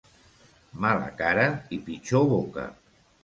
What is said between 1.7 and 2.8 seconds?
i pitjor boca.